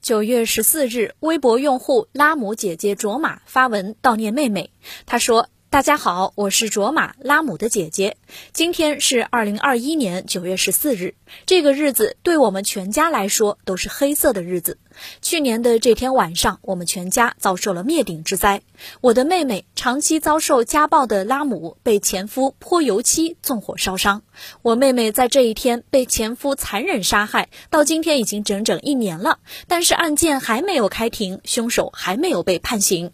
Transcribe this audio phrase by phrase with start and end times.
[0.00, 4.70] 九月十四日，微博用户拉姆姐姐卓玛发文悼念妹妹。
[5.04, 8.16] 她说：“大家好，我是卓玛，拉姆的姐姐。
[8.52, 11.14] 今天是二零二一年九月十四日，
[11.46, 14.78] 这个日子对我们全家来说都是黑色的日子。
[15.22, 18.62] 去年的这天晚上，我们全家遭受了灭顶之灾。
[19.00, 24.22] 我的妹妹长期遭受家暴的拉姆被前夫泼油漆纵火烧伤。
[24.62, 33.12] 我妹妹在这一天被前夫残忍杀害，到今天已经整整一年了，但是案件还没有开庭，凶手还没有被判刑。”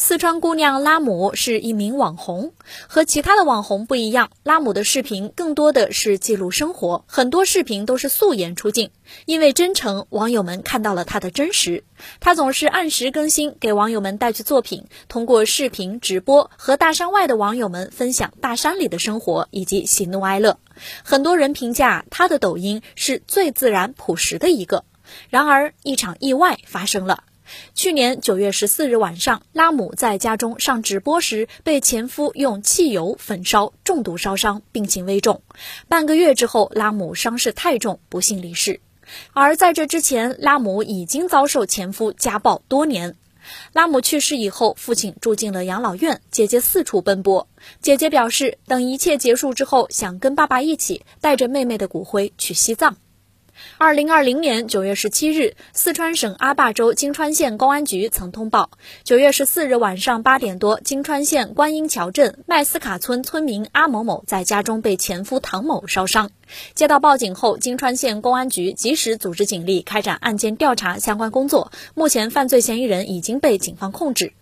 [0.00, 2.52] 四川姑娘拉姆是一名网红，
[2.86, 8.92] 和其他的网红不一样，拉姆的视频更多的是记录生活，很多视频都是素颜出镜。
[9.26, 11.82] 因为真诚，网友们看到了她的真实。
[12.20, 20.60] 她总是按时更新，给网友们带去作品，通过视频直播和大山外的网友们分享大山里的生活以及喜怒哀乐。
[21.02, 24.84] 很多人评价她的抖音是最自然朴实的一个。
[25.28, 27.24] 然而，一场意外发生了。
[27.74, 35.42] 去年九月十四日晚上，拉姆在家中上直播时，被前夫用汽油焚烧，中毒烧伤，病情危重。
[35.88, 38.80] 半个月之后，拉姆伤势太重，不幸离世。
[39.32, 43.16] 而在这之前，拉姆已经遭受前夫家暴多年。
[43.72, 47.48] 拉姆去世以后，父亲住进了养老院，姐姐四处奔波。
[47.80, 52.98] 姐姐表示，等一切结束之后，想跟爸爸一起带着妹妹的骨灰去西藏。
[53.76, 58.70] 二零二零年九月十七日，四川省阿坝州金川县公安局曾通报：
[59.04, 66.30] 九月十四日晚上八点多，金川县观音桥镇麦斯卡村村民阿某某在家中被前夫唐某烧伤。
[66.74, 71.70] 接到报警后，金川县公安局及时组织警力开展案件调查相关工作。
[71.94, 74.32] 目前，犯罪嫌疑人已经被警方控制。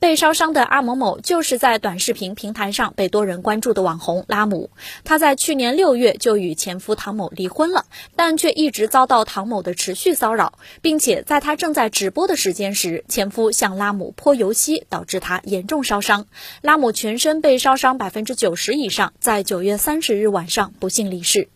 [0.00, 4.70] 被烧伤的阿某某就是在短视频平台上被多人关注的网红拉姆。
[5.04, 16.26] 他在去年六月就与前夫唐某离婚了，但却一直遭到唐某的持续骚扰，并且在他正在直播的时间时，前夫向拉姆泼油漆，导致他严重烧伤。
[16.60, 21.48] 拉姆全身被烧伤百分之九十以上，在九月三十日晚上不幸离世。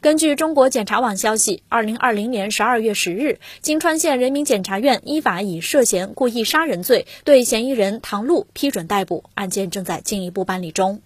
[0.00, 11.00] 根据中国检察网消息，二零二零年十二月十日，金川县人民检察院依法以涉嫌故意杀人罪对嫌疑人唐璐批准逮捕，案件正在进一步办理中。